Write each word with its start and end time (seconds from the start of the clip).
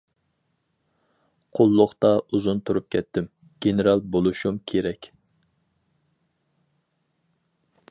قۇللۇقتا 1.59 2.09
ئۇزۇن 2.37 2.63
تۇرۇپ 2.69 2.87
كەتتىم، 2.95 3.29
گېنېرال 3.67 4.03
بولۇشۇم 4.17 4.59
كېرەك. 4.73 5.13